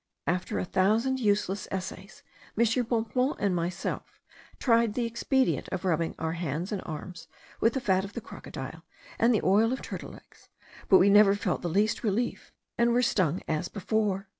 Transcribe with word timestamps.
After 0.25 0.57
a 0.57 0.65
thousand 0.65 1.19
useless 1.19 1.67
essays, 1.69 2.23
M. 2.59 2.65
Bonpland 2.85 3.35
and 3.37 3.55
myself 3.55 4.19
tried 4.57 4.95
the 4.95 5.05
expedient 5.05 5.69
of 5.69 5.85
rubbing 5.85 6.15
our 6.17 6.31
hands 6.31 6.71
and 6.71 6.81
arms 6.87 7.27
with 7.59 7.73
the 7.73 7.81
fat 7.81 8.03
of 8.03 8.13
the 8.13 8.19
crocodile, 8.21 8.83
and 9.19 9.31
the 9.31 9.43
oil 9.45 9.71
of 9.71 9.83
turtle 9.83 10.15
eggs, 10.15 10.49
but 10.89 10.97
we 10.97 11.11
never 11.11 11.35
felt 11.35 11.61
the 11.61 11.69
least 11.69 12.03
relief, 12.03 12.51
and 12.79 12.93
were 12.93 13.03
stung 13.03 13.43
as 13.47 13.67
before. 13.67 14.27